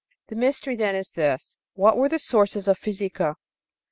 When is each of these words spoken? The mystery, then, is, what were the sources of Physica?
The 0.29 0.35
mystery, 0.35 0.75
then, 0.75 0.95
is, 0.95 1.11
what 1.73 1.95
were 1.95 2.09
the 2.09 2.17
sources 2.17 2.67
of 2.67 2.79
Physica? 2.79 3.35